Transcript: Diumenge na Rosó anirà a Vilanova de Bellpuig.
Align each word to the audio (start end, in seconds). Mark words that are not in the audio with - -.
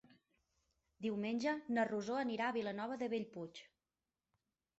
Diumenge 1.05 1.53
na 1.75 1.85
Rosó 1.89 2.17
anirà 2.23 2.47
a 2.49 2.57
Vilanova 2.57 2.99
de 3.05 3.11
Bellpuig. 3.15 3.63